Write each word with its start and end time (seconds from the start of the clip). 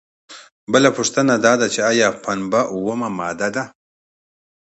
بله 0.71 0.89
پوښتنه 0.97 1.33
دا 1.45 1.53
ده 1.61 1.67
چې 1.73 1.79
ایا 1.91 2.07
پنبه 2.23 2.61
اومه 2.73 3.09
ماده 3.17 3.49
ده؟ 3.55 3.63